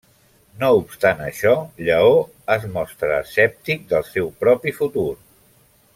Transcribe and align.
No 0.61 0.69
obstant 0.77 1.19
això, 1.25 1.51
Lleó 1.89 2.15
es 2.57 2.67
mostra 2.79 3.21
escèptic 3.27 3.87
del 3.93 4.09
seu 4.11 4.33
propi 4.43 4.75
futur. 4.81 5.09